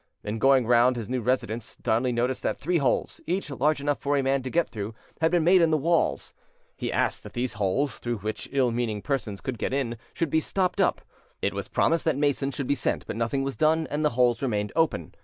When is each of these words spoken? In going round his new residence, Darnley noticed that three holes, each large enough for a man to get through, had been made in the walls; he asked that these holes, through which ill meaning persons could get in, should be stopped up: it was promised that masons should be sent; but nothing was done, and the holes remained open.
In 0.23 0.39
going 0.39 0.65
round 0.65 0.95
his 0.95 1.09
new 1.11 1.21
residence, 1.21 1.75
Darnley 1.75 2.11
noticed 2.11 2.41
that 2.41 2.57
three 2.57 2.79
holes, 2.79 3.21
each 3.27 3.51
large 3.51 3.79
enough 3.79 3.99
for 3.99 4.17
a 4.17 4.23
man 4.23 4.41
to 4.41 4.49
get 4.49 4.67
through, 4.67 4.95
had 5.19 5.29
been 5.29 5.43
made 5.43 5.61
in 5.61 5.69
the 5.69 5.77
walls; 5.77 6.33
he 6.75 6.91
asked 6.91 7.21
that 7.21 7.33
these 7.33 7.53
holes, 7.53 7.99
through 7.99 8.17
which 8.17 8.49
ill 8.51 8.71
meaning 8.71 9.03
persons 9.03 9.41
could 9.41 9.59
get 9.59 9.73
in, 9.73 9.99
should 10.15 10.31
be 10.31 10.39
stopped 10.39 10.81
up: 10.81 11.01
it 11.39 11.53
was 11.53 11.67
promised 11.67 12.05
that 12.05 12.17
masons 12.17 12.55
should 12.55 12.65
be 12.65 12.73
sent; 12.73 13.05
but 13.05 13.15
nothing 13.15 13.43
was 13.43 13.55
done, 13.55 13.85
and 13.91 14.03
the 14.03 14.09
holes 14.17 14.41
remained 14.41 14.71
open. 14.75 15.13